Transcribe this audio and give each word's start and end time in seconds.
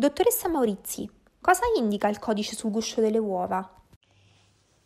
Dottoressa 0.00 0.48
Maurizi, 0.48 1.06
cosa 1.42 1.60
indica 1.76 2.08
il 2.08 2.18
codice 2.18 2.56
sul 2.56 2.70
guscio 2.70 3.02
delle 3.02 3.18
uova? 3.18 3.70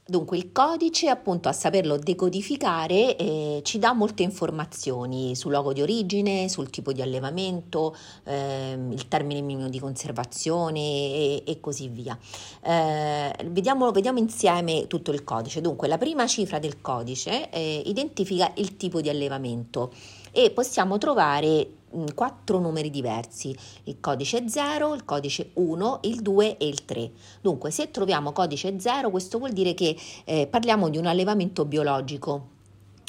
Dunque 0.04 0.37
il 0.37 0.50
codice, 0.50 1.08
appunto, 1.08 1.48
a 1.48 1.53
saperlo 1.53 1.96
decodificare, 1.96 3.16
eh, 3.16 3.61
ci 3.62 3.79
dà 3.79 3.92
molte 3.92 4.24
informazioni 4.24 5.37
sul 5.37 5.53
luogo 5.53 5.72
di 5.72 5.82
origine, 5.82 6.48
sul 6.48 6.69
tipo 6.69 6.92
di 6.92 7.00
allevamento, 7.00 7.95
ehm, 8.24 8.90
il 8.90 9.06
termine 9.06 9.40
minimo 9.40 9.69
di 9.69 9.78
conservazione 9.78 10.81
e, 10.81 11.42
e 11.46 11.60
così 11.60 11.87
via. 11.87 12.19
Eh, 12.60 13.37
vediamo, 13.51 13.92
vediamo, 13.92 14.19
insieme 14.19 14.88
tutto 14.88 15.12
il 15.12 15.22
codice. 15.22 15.60
Dunque 15.60 15.87
la 15.87 15.96
prima 15.96 16.27
cifra 16.27 16.59
del 16.59 16.80
codice 16.80 17.51
eh, 17.51 17.84
identifica 17.87 18.51
il 18.56 18.77
tipo 18.77 19.01
di 19.01 19.10
allevamento 19.10 19.92
e 20.33 20.51
possiamo 20.51 20.98
trovare 20.98 21.83
quattro 22.15 22.59
numeri 22.59 22.91
diversi, 22.91 23.56
il 23.84 24.01
codice 24.01 24.48
0, 24.48 24.95
il 24.95 25.05
codice 25.05 25.50
1, 25.55 26.01
il 26.02 26.20
2 26.20 26.56
e 26.56 26.66
il 26.66 26.84
3. 26.84 27.10
Dunque, 27.41 27.70
se 27.70 27.91
troviamo 27.91 28.32
codice 28.32 28.78
0, 28.78 29.10
questo 29.10 29.38
vuol 29.38 29.52
dire 29.52 29.74
che 29.74 29.96
eh, 30.24 30.46
parliamo 30.46 30.88
di 30.88 30.98
un 30.98 31.06
allevamento 31.06 31.65
biologico. 31.65 32.52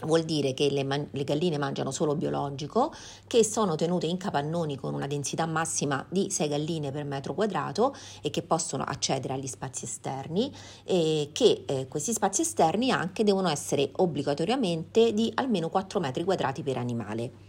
Vuol 0.03 0.23
dire 0.23 0.53
che 0.53 0.69
le, 0.69 0.83
man- 0.83 1.07
le, 1.11 1.23
galline 1.23 1.57
mangiano 1.57 1.89
solo 1.89 2.15
biologico, 2.15 2.93
che 3.27 3.45
sono 3.45 3.75
tenute 3.75 4.07
in 4.07 4.17
capannoni 4.17 4.75
con 4.75 4.93
una 4.93 5.07
densità 5.07 5.45
massima 5.45 6.05
di 6.09 6.29
6 6.29 6.49
galline 6.49 6.91
per 6.91 7.05
metro 7.05 7.33
quadrato 7.33 7.95
e 8.21 8.29
che 8.29 8.41
possono 8.41 8.83
accedere 8.83 9.35
agli 9.35 9.47
spazi 9.47 9.85
esterni 9.85 10.53
e 10.83 11.29
che 11.31 11.63
eh, 11.65 11.87
questi 11.87 12.11
spazi 12.11 12.41
esterni 12.41 12.91
anche 12.91 13.23
devono 13.23 13.47
essere 13.47 13.89
obbligatoriamente 13.95 15.13
di 15.13 15.31
almeno 15.35 15.69
4 15.69 16.01
metri 16.01 16.25
quadrati 16.25 16.61
per 16.61 16.75
animale. 16.75 17.44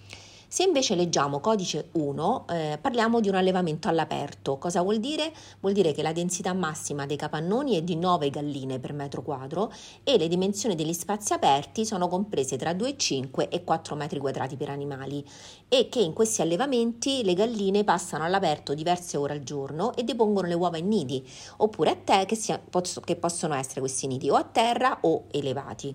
Se 0.57 0.63
invece 0.63 0.95
leggiamo 0.95 1.41
codice 1.41 1.91
1, 1.93 2.47
eh, 2.49 2.79
parliamo 2.81 3.21
di 3.21 3.29
un 3.29 3.35
allevamento 3.35 3.89
all'aperto. 3.89 4.57
Cosa 4.57 4.81
vuol 4.81 5.01
dire? 5.01 5.31
Vuol 5.61 5.75
dire 5.75 5.93
che 5.93 6.01
la 6.01 6.15
densità 6.15 6.55
massima 6.55 7.05
dei 7.05 7.19
capannoni 7.19 7.77
è 7.77 7.83
di 7.83 7.95
9 7.95 8.31
galline 8.31 8.79
per 8.79 8.95
metro 8.95 9.21
quadro 9.21 9.71
e 10.03 10.17
le 10.17 10.29
dimensioni 10.29 10.75
degli 10.75 10.95
spazi 10.95 11.35
aperti 11.35 11.85
sono 11.85 12.09
comprese 12.09 12.57
tra 12.57 12.73
2,5 12.73 13.51
e 13.51 13.65
4 13.65 13.97
metri 13.97 14.19
quadrati 14.19 14.57
per 14.57 14.71
animali 14.71 15.23
e 15.69 15.91
che 15.91 16.01
in 16.01 16.15
questi 16.15 16.41
allevamenti 16.41 17.23
le 17.23 17.35
galline 17.35 17.85
passano 17.85 18.25
all'aperto 18.25 18.73
diverse 18.73 19.19
ore 19.19 19.35
al 19.35 19.43
giorno 19.43 19.95
e 19.95 20.05
depongono 20.05 20.49
le 20.49 20.55
uova 20.55 20.79
in 20.79 20.89
nidi 20.89 21.23
oppure 21.59 21.91
a 21.91 21.97
te 21.97 22.25
che, 22.25 22.35
sia, 22.35 22.59
che 23.05 23.17
possono 23.17 23.53
essere 23.53 23.81
questi 23.81 24.07
nidi 24.07 24.31
o 24.31 24.37
a 24.37 24.45
terra 24.45 25.01
o 25.03 25.25
elevati. 25.33 25.95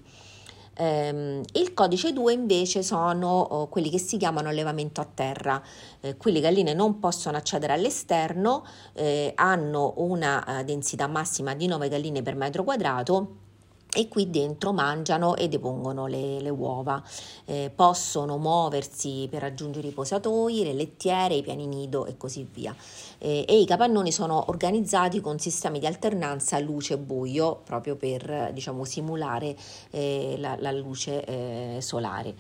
Eh, 0.74 1.42
il 1.54 1.74
codice 1.74 2.14
2 2.14 2.34
invece 2.34 2.84
sono 2.84 3.40
oh, 3.40 3.68
quelli 3.68 3.90
che 3.90 4.00
si 4.00 4.18
chiamano 4.18 4.50
allevamento 4.50 5.02
a 5.02 5.08
terra. 5.12 5.62
Eh, 6.00 6.18
qui 6.18 6.32
le 6.32 6.40
galline 6.40 6.74
non 6.74 7.00
possono 7.00 7.38
accedere 7.38 7.74
all'esterno, 7.74 8.66
eh, 8.94 9.34
hanno 9.36 9.94
una 9.98 10.44
uh, 10.48 10.64
densità 10.64 11.08
massima 11.08 11.54
di 11.54 11.68
9 11.68 11.90
galline 11.90 12.22
per 12.22 12.36
metro 12.36 12.64
quadrato 12.64 13.50
e 13.94 14.08
qui 14.08 14.30
dentro 14.30 14.72
mangiano 14.72 15.36
e 15.36 15.50
depongono 15.50 16.08
le, 16.08 16.40
le 16.40 16.50
uova. 16.50 17.04
Eh, 17.46 17.72
possono 17.76 18.38
muoversi 18.38 19.28
per 19.30 19.42
raggiungere 19.42 19.88
i 19.88 19.92
posatoi, 19.92 20.64
le 20.64 20.74
lettiere, 20.74 21.36
i 21.36 21.42
piani 21.42 21.68
nido 21.68 22.06
e 22.06 22.16
così 22.16 22.48
via. 22.50 22.74
Eh, 23.18 23.44
e 23.48 23.60
i 23.60 23.66
capannoni 23.66 24.12
sono 24.12 24.46
organizzati 24.48 25.20
con 25.20 25.40
sistemi 25.40 25.80
di 25.80 25.86
alternanza 25.86 26.58
luce-buio 26.60 27.62
proprio 27.64 27.96
per 27.96 28.52
diciamo, 28.54 28.86
simulare 28.86 29.56
eh, 29.90 30.36
la, 30.38 30.56
la, 30.58 30.72
luce 30.72 31.26
eh, 31.26 31.82
solare. 31.82 32.34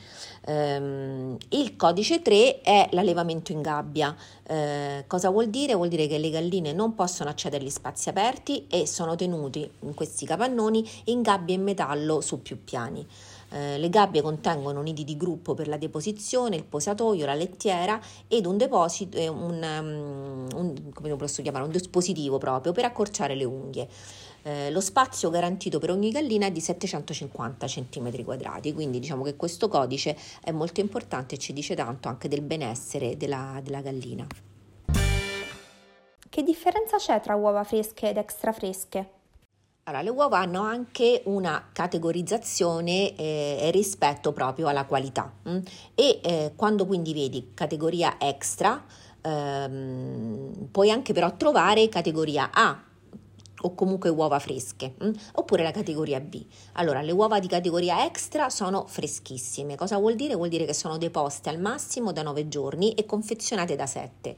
Ehm, 0.46 1.38
il 1.50 1.76
codice 1.76 2.22
3 2.22 2.62
è 2.62 2.90
l'allevamento 2.92 3.52
in 3.52 3.62
gabbia. 3.62 4.16
Eh, 4.48 5.04
cosa 5.06 5.30
vuol 5.30 5.50
dire? 5.50 5.76
Vuol 5.76 5.90
dire 5.90 6.08
che 6.08 6.18
le 6.18 6.30
galline 6.30 6.72
non 6.72 6.96
possono 6.96 7.30
accedere 7.30 7.64
agli 7.64 7.70
spazi 7.70 8.10
aperti 8.10 8.68
e 8.70 8.88
sono 8.88 9.16
tenuti 9.16 9.70
in 9.82 9.94
questi 9.94 10.26
capannoni 10.26 10.90
in 11.06 11.22
gabbia 11.22 11.41
gabbie 11.42 11.56
in 11.56 11.64
metallo 11.64 12.22
su 12.22 12.42
più 12.42 12.64
piani. 12.64 13.06
Eh, 13.50 13.78
le 13.78 13.90
gabbie 13.90 14.22
contengono 14.22 14.82
nidi 14.82 15.04
di 15.04 15.18
gruppo 15.18 15.54
per 15.54 15.68
la 15.68 15.78
deposizione, 15.78 16.56
il 16.56 16.64
posatoio, 16.64 17.26
la 17.26 17.34
lettiera 17.34 18.00
ed 18.28 18.46
un 18.46 18.58
deposito, 18.58 19.18
eh, 19.18 19.28
un, 19.28 19.62
um, 19.62 20.48
un, 20.56 20.92
come 20.94 21.16
posso 21.16 21.42
chiamare, 21.42 21.66
un 21.66 21.72
dispositivo 21.72 22.38
proprio 22.38 22.72
per 22.72 22.86
accorciare 22.86 23.36
le 23.36 23.44
unghie. 23.44 23.88
Eh, 24.44 24.72
lo 24.72 24.80
spazio 24.80 25.30
garantito 25.30 25.78
per 25.80 25.92
ogni 25.92 26.10
gallina 26.12 26.48
è 26.48 26.52
di 26.52 26.62
750 26.62 27.68
cm 27.68 28.24
quadrati, 28.24 28.74
quindi 28.74 29.00
diciamo 29.00 29.24
che 29.24 29.36
questo 29.36 29.68
codice 29.68 30.18
è 30.42 30.52
molto 30.52 30.80
importante 30.80 31.36
e 31.36 31.38
ci 31.38 31.54
dice 31.54 31.76
tanto 31.76 32.08
anche 32.08 32.28
del 32.28 32.42
benessere 32.42 33.18
della, 33.18 33.60
della 33.62 33.82
gallina. 33.82 34.26
Che 36.30 36.44
differenza 36.44 36.96
c'è 36.98 37.20
tra 37.20 37.36
uova 37.36 37.66
fresche 37.66 38.10
ed 38.10 38.18
extra 38.18 38.54
fresche? 38.54 39.20
Allora, 39.92 40.04
le 40.04 40.10
uova 40.10 40.40
hanno 40.40 40.62
anche 40.62 41.22
una 41.26 41.68
categorizzazione 41.74 43.14
eh, 43.18 43.70
rispetto 43.74 44.32
proprio 44.32 44.68
alla 44.70 44.86
qualità 44.86 45.30
mh? 45.44 45.52
Mm? 45.52 45.60
e 45.96 46.20
eh, 46.24 46.54
quando 46.56 46.86
quindi 46.86 47.14
vedi 47.14 47.52
categoria 47.54 48.16
extra 48.18 48.82
ehm, 49.22 50.70
puoi 50.72 50.92
anche 50.92 51.12
però 51.12 51.36
trovare 51.36 51.90
categoria 51.90 52.52
A 52.54 52.82
o 53.64 53.76
comunque 53.76 54.10
uova 54.10 54.40
fresche 54.40 54.94
mh? 54.98 55.08
Mm? 55.08 55.12
oppure 55.34 55.62
la 55.62 55.72
categoria 55.72 56.22
B. 56.22 56.42
Allora, 56.74 57.02
le 57.02 57.12
uova 57.12 57.40
di 57.40 57.48
categoria 57.48 58.06
extra 58.06 58.50
sono 58.50 58.86
freschissime. 58.88 59.76
Cosa 59.76 59.98
vuol 59.98 60.16
dire? 60.16 60.36
Vuol 60.36 60.48
dire 60.48 60.64
che 60.64 60.74
sono 60.74 60.98
deposte 60.98 61.50
al 61.50 61.60
massimo 61.60 62.14
da 62.14 62.22
9 62.22 62.48
giorni 62.48 62.94
e 62.94 63.06
confezionate 63.06 63.76
da 63.76 63.86
7. 63.86 64.38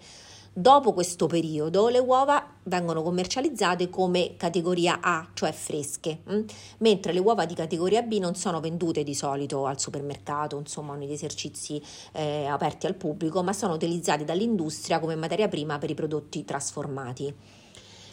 Dopo 0.55 0.93
questo 0.93 1.25
periodo 1.25 1.87
le 1.87 1.97
uova 1.97 2.47
vengono 2.65 3.01
commercializzate 3.01 3.89
come 3.89 4.35
categoria 4.37 4.99
A, 5.01 5.27
cioè 5.33 5.51
fresche? 5.51 6.19
Mm? 6.31 6.41
mentre 6.77 7.11
le 7.11 7.17
uova 7.17 7.45
di 7.45 7.55
categoria 7.55 8.03
B 8.03 8.19
non 8.19 8.35
sono 8.35 8.59
vendute 8.59 9.01
di 9.01 9.15
solito 9.15 9.65
al 9.65 9.79
supermercato, 9.79 10.59
insomma, 10.59 10.93
negli 10.93 11.11
esercizi 11.11 11.81
eh, 12.11 12.45
aperti 12.45 12.85
al 12.85 12.93
pubblico, 12.93 13.41
ma 13.41 13.51
sono 13.51 13.73
utilizzate 13.73 14.25
dall'industria 14.25 14.99
come 14.99 15.15
materia 15.15 15.47
prima 15.47 15.79
per 15.79 15.89
i 15.89 15.95
prodotti 15.95 16.45
trasformati. 16.45 17.33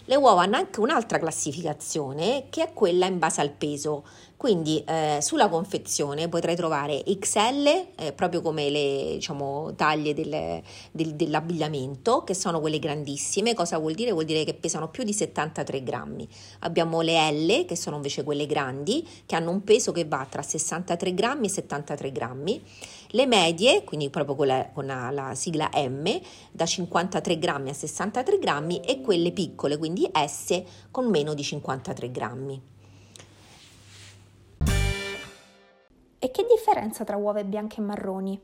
Le 0.07 0.17
uova 0.17 0.43
hanno 0.43 0.57
anche 0.57 0.81
un'altra 0.81 1.19
classificazione 1.19 2.47
che 2.49 2.63
è 2.63 2.73
quella 2.73 3.05
in 3.05 3.19
base 3.19 3.43
al 3.43 3.51
peso, 3.51 4.05
quindi 4.41 4.83
eh, 4.87 5.19
sulla 5.21 5.51
confezione 5.51 6.31
potrai 6.31 6.57
trovare 6.57 7.03
XL, 7.05 7.89
eh, 7.95 8.13
proprio 8.15 8.41
come 8.41 8.71
le 8.71 9.11
diciamo, 9.17 9.75
taglie 9.77 10.15
del, 10.15 10.63
del, 10.93 11.15
dell'abbigliamento, 11.15 12.25
che 12.25 12.33
sono 12.33 12.59
quelle 12.59 12.79
grandissime. 12.79 13.53
Cosa 13.53 13.77
vuol 13.77 13.93
dire? 13.93 14.13
Vuol 14.13 14.25
dire 14.25 14.45
che 14.45 14.55
pesano 14.55 14.89
più 14.89 15.05
di 15.05 15.13
73 15.13 15.83
grammi. 15.83 16.27
Abbiamo 16.61 17.03
le 17.03 17.31
L, 17.31 17.67
che 17.67 17.77
sono 17.77 17.97
invece 17.97 18.25
quelle 18.25 18.47
grandi, 18.47 19.07
che 19.27 19.37
hanno 19.37 19.51
un 19.51 19.63
peso 19.63 19.93
che 19.93 20.07
va 20.07 20.27
tra 20.27 20.41
63 20.41 21.13
grammi 21.13 21.45
e 21.45 21.51
73 21.51 22.11
grammi. 22.11 22.63
Le 23.09 23.27
medie, 23.27 23.85
quindi 23.85 24.09
proprio 24.09 24.37
con 24.37 24.47
la, 24.47 24.71
con 24.73 24.87
la 24.87 25.33
sigla 25.35 25.69
M, 25.75 26.19
da 26.51 26.65
53 26.65 27.39
grammi 27.39 27.69
a 27.69 27.75
63 27.75 28.39
grammi 28.39 28.81
e 28.81 29.03
quelle 29.03 29.33
piccole, 29.33 29.77
quindi 29.77 30.11
S, 30.27 30.63
con 30.91 31.11
meno 31.11 31.35
di 31.35 31.43
53 31.43 32.11
grammi. 32.11 32.63
Differenza 36.71 37.03
tra 37.03 37.17
uova 37.17 37.43
bianche 37.43 37.81
e 37.81 37.83
marroni? 37.83 38.41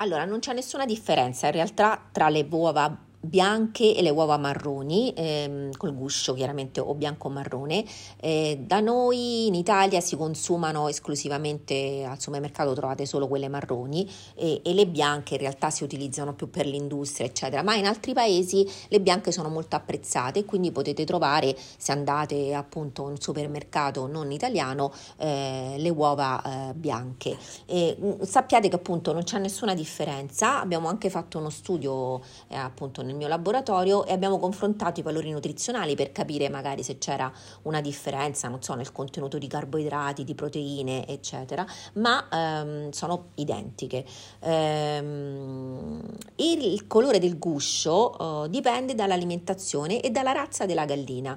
Allora, 0.00 0.26
non 0.26 0.40
c'è 0.40 0.52
nessuna 0.52 0.84
differenza 0.84 1.46
in 1.46 1.52
realtà 1.52 2.06
tra 2.12 2.28
le 2.28 2.46
uova 2.50 3.06
bianche 3.20 3.96
e 3.96 4.02
le 4.02 4.10
uova 4.10 4.36
marroni, 4.36 5.12
ehm, 5.16 5.72
col 5.76 5.94
guscio 5.94 6.34
chiaramente 6.34 6.80
o 6.80 6.94
bianco 6.94 7.28
o 7.28 7.30
marrone. 7.30 7.84
Eh, 8.20 8.60
da 8.64 8.80
noi 8.80 9.46
in 9.46 9.54
Italia 9.54 10.00
si 10.00 10.16
consumano 10.16 10.88
esclusivamente 10.88 12.04
al 12.04 12.20
supermercato, 12.20 12.72
trovate 12.74 13.06
solo 13.06 13.26
quelle 13.26 13.48
marroni 13.48 14.08
e, 14.34 14.60
e, 14.62 14.72
le 14.72 14.86
bianche 14.86 15.34
in 15.34 15.40
realtà 15.40 15.70
si 15.70 15.82
utilizzano 15.82 16.34
più 16.34 16.48
per 16.50 16.66
l'industria, 16.66 17.26
eccetera, 17.26 17.62
ma 17.62 17.74
in 17.74 17.86
altri 17.86 18.12
paesi 18.12 18.68
le 18.88 19.00
bianche 19.00 19.32
sono 19.32 19.48
molto 19.48 19.76
apprezzate, 19.76 20.44
quindi 20.44 20.70
potete 20.70 21.04
trovare, 21.04 21.56
se 21.76 21.92
andate 21.92 22.54
appunto 22.54 23.02
in 23.02 23.10
un 23.10 23.20
supermercato 23.20 24.06
non 24.06 24.30
italiano, 24.30 24.92
eh, 25.16 25.74
le 25.76 25.90
uova 25.90 26.70
eh, 26.70 26.74
bianche. 26.74 27.36
E, 27.66 27.96
mm, 28.00 28.20
sappiate 28.22 28.68
che 28.68 28.76
appunto 28.76 29.12
non 29.12 29.24
c'è 29.24 29.38
nessuna 29.38 29.74
differenza, 29.74 30.60
abbiamo 30.60 30.88
anche 30.88 31.10
fatto 31.10 31.38
uno 31.38 31.50
studio 31.50 32.20
eh, 32.48 32.56
appunto 32.56 33.02
nel 33.08 33.16
mio 33.16 33.26
laboratorio 33.26 34.04
e 34.04 34.12
abbiamo 34.12 34.38
confrontato 34.38 35.00
i 35.00 35.02
valori 35.02 35.30
nutrizionali 35.30 35.94
per 35.94 36.12
capire 36.12 36.48
magari 36.48 36.82
se 36.82 36.98
c'era 36.98 37.32
una 37.62 37.80
differenza, 37.80 38.48
non 38.48 38.62
so, 38.62 38.74
nel 38.74 38.92
contenuto 38.92 39.38
di 39.38 39.46
carboidrati, 39.46 40.24
di 40.24 40.34
proteine, 40.34 41.06
eccetera, 41.06 41.66
ma 41.94 42.28
ehm, 42.30 42.90
sono 42.90 43.30
identiche. 43.36 44.04
Ehm, 44.40 46.00
il 46.36 46.86
colore 46.86 47.18
del 47.18 47.38
guscio 47.38 48.44
eh, 48.44 48.48
dipende 48.50 48.94
dall'alimentazione 48.94 50.00
e 50.00 50.10
dalla 50.10 50.32
razza 50.32 50.66
della 50.66 50.84
gallina. 50.84 51.36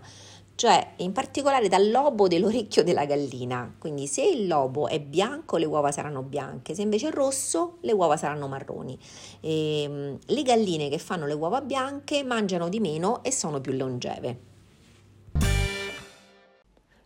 Cioè 0.62 0.94
in 0.98 1.12
particolare 1.12 1.68
dal 1.68 1.90
lobo 1.90 2.28
dell'orecchio 2.28 2.84
della 2.84 3.06
gallina. 3.06 3.74
Quindi 3.80 4.06
se 4.06 4.22
il 4.22 4.46
lobo 4.46 4.88
è 4.88 5.00
bianco 5.00 5.58
le 5.58 5.66
uova 5.66 5.92
saranno 5.92 6.22
bianche, 6.22 6.76
se 6.76 6.84
invece 6.84 7.08
è 7.08 7.12
rosso 7.12 7.78
le 7.82 7.92
uova 7.94 8.16
saranno 8.16 8.48
marroni. 8.48 8.96
E, 9.40 9.82
ehm, 9.82 10.20
le 10.24 10.44
galline 10.44 10.88
che 10.88 11.00
fanno 11.00 11.26
le 11.26 11.34
uova 11.34 11.62
bianche 11.62 12.24
mangiano 12.24 12.70
di 12.70 12.80
meno 12.80 13.24
e 13.24 13.32
sono 13.32 13.60
più 13.60 13.72
longeve. 13.72 14.40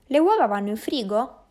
Le 0.06 0.20
uova 0.20 0.48
vanno 0.48 0.72
in 0.72 0.76
frigo? 0.76 1.45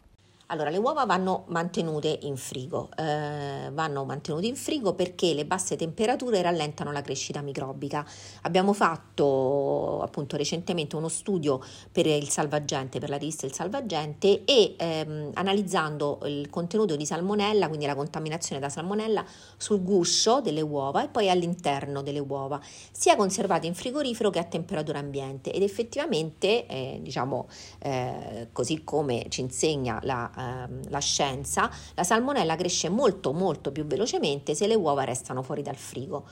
Allora, 0.54 0.70
le 0.70 0.76
uova 0.76 1.04
vanno 1.04 1.46
mantenute 1.48 2.16
in 2.22 2.36
frigo, 2.36 2.88
eh, 2.96 3.70
vanno 3.72 4.04
mantenute 4.04 4.46
in 4.46 4.54
frigo 4.54 4.94
perché 4.94 5.34
le 5.34 5.46
basse 5.46 5.74
temperature 5.74 6.40
rallentano 6.42 6.92
la 6.92 7.00
crescita 7.00 7.40
microbica. 7.40 8.06
Abbiamo 8.42 8.72
fatto 8.72 10.00
appunto 10.00 10.36
recentemente 10.36 10.94
uno 10.94 11.08
studio 11.08 11.60
per 11.90 12.06
il 12.06 12.28
salvagente, 12.28 13.00
per 13.00 13.08
la 13.08 13.16
rivista 13.16 13.46
Il 13.46 13.52
Salvagente 13.52 14.44
e 14.44 14.76
ehm, 14.78 15.30
analizzando 15.34 16.20
il 16.26 16.48
contenuto 16.50 16.94
di 16.94 17.04
salmonella, 17.04 17.66
quindi 17.66 17.86
la 17.86 17.96
contaminazione 17.96 18.60
da 18.60 18.68
salmonella 18.68 19.24
sul 19.56 19.82
guscio 19.82 20.40
delle 20.40 20.60
uova 20.60 21.02
e 21.02 21.08
poi 21.08 21.30
all'interno 21.30 22.00
delle 22.00 22.20
uova, 22.20 22.60
sia 22.92 23.16
conservate 23.16 23.66
in 23.66 23.74
frigorifero 23.74 24.30
che 24.30 24.38
a 24.38 24.44
temperatura 24.44 25.00
ambiente 25.00 25.50
ed 25.50 25.62
effettivamente, 25.62 26.66
eh, 26.66 27.00
diciamo, 27.02 27.48
eh, 27.80 28.50
così 28.52 28.84
come 28.84 29.26
ci 29.30 29.40
insegna 29.40 29.98
la 30.04 30.42
ehm, 30.44 30.90
la 30.90 30.98
scienza, 30.98 31.70
la 31.94 32.04
salmonella 32.04 32.56
cresce 32.56 32.88
molto 32.88 33.32
molto 33.32 33.72
più 33.72 33.84
velocemente 33.84 34.54
se 34.54 34.66
le 34.66 34.74
uova 34.74 35.04
restano 35.04 35.42
fuori 35.42 35.62
dal 35.62 35.76
frigo. 35.76 36.24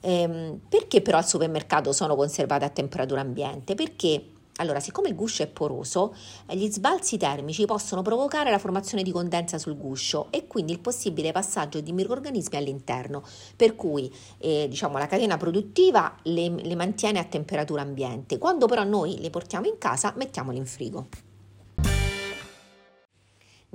Ehm, 0.00 0.60
perché 0.68 1.00
però 1.00 1.18
al 1.18 1.26
supermercato 1.26 1.92
sono 1.92 2.14
conservate 2.16 2.64
a 2.64 2.70
temperatura 2.70 3.20
ambiente? 3.20 3.74
Perché 3.74 4.32
allora, 4.58 4.78
siccome 4.78 5.08
il 5.08 5.16
guscio 5.16 5.42
è 5.42 5.48
poroso, 5.48 6.14
eh, 6.46 6.56
gli 6.56 6.70
sbalzi 6.70 7.16
termici 7.16 7.64
possono 7.64 8.02
provocare 8.02 8.52
la 8.52 8.58
formazione 8.58 9.02
di 9.02 9.10
condensa 9.10 9.58
sul 9.58 9.76
guscio 9.76 10.28
e 10.30 10.46
quindi 10.46 10.70
il 10.70 10.78
possibile 10.78 11.32
passaggio 11.32 11.80
di 11.80 11.92
microrganismi 11.92 12.56
all'interno, 12.56 13.24
per 13.56 13.74
cui 13.74 14.12
eh, 14.38 14.66
diciamo, 14.68 14.96
la 14.96 15.08
catena 15.08 15.36
produttiva 15.36 16.14
le, 16.22 16.48
le 16.50 16.76
mantiene 16.76 17.18
a 17.18 17.24
temperatura 17.24 17.82
ambiente. 17.82 18.38
Quando 18.38 18.66
però 18.66 18.84
noi 18.84 19.20
le 19.20 19.30
portiamo 19.30 19.66
in 19.66 19.76
casa, 19.78 20.14
mettiamole 20.16 20.56
in 20.56 20.66
frigo. 20.66 21.23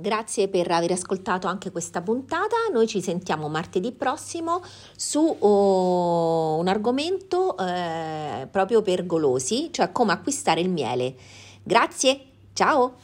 Grazie 0.00 0.48
per 0.48 0.70
aver 0.70 0.92
ascoltato 0.92 1.46
anche 1.46 1.70
questa 1.70 2.00
puntata. 2.00 2.56
Noi 2.72 2.86
ci 2.86 3.02
sentiamo 3.02 3.48
martedì 3.48 3.92
prossimo 3.92 4.62
su 4.96 5.20
oh, 5.20 6.56
un 6.56 6.66
argomento 6.68 7.56
eh, 7.58 8.48
proprio 8.50 8.80
per 8.80 9.04
golosi, 9.04 9.68
cioè 9.70 9.92
come 9.92 10.12
acquistare 10.12 10.62
il 10.62 10.70
miele. 10.70 11.14
Grazie, 11.62 12.20
ciao! 12.54 12.94